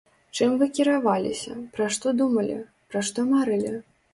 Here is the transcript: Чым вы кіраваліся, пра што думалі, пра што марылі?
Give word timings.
Чым 0.37 0.53
вы 0.61 0.67
кіраваліся, 0.77 1.53
пра 1.75 1.91
што 1.99 2.15
думалі, 2.23 2.59
пра 2.95 3.07
што 3.11 3.29
марылі? 3.37 3.79